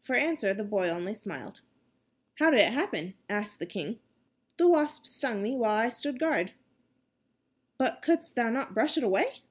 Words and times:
For 0.00 0.16
answer, 0.16 0.52
the 0.52 0.64
boy 0.64 0.88
only 0.88 1.14
smiled. 1.14 1.60
"How 2.40 2.50
did 2.50 2.58
it 2.58 2.72
happen?" 2.72 3.14
asked 3.30 3.60
the 3.60 3.64
king. 3.64 4.00
"The 4.56 4.66
wasp 4.66 5.06
stung 5.06 5.40
me 5.40 5.54
while 5.54 5.76
I 5.78 5.88
stood 5.88 6.18
guard." 6.18 6.50
"But 7.78 8.02
couldst 8.02 8.34
thou 8.34 8.50
not 8.50 8.74
brush 8.74 8.98
it 8.98 9.04
away?" 9.04 9.42